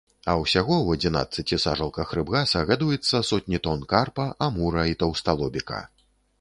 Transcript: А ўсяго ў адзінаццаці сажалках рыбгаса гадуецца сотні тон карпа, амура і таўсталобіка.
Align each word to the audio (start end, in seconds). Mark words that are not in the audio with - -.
А 0.31 0.33
ўсяго 0.43 0.77
ў 0.77 0.97
адзінаццаці 0.97 1.59
сажалках 1.65 2.15
рыбгаса 2.19 2.65
гадуецца 2.71 3.23
сотні 3.31 3.63
тон 3.69 3.87
карпа, 3.95 4.29
амура 4.49 4.91
і 4.93 5.01
таўсталобіка. 5.05 5.83